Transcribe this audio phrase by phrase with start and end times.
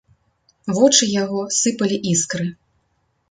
[0.77, 2.49] Вочы яго сыпалі іскры.